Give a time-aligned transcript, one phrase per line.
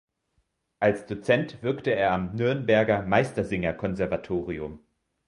[0.79, 4.79] Als Dozent wirkte er am Nürnberger Meistersinger-Konservatorium.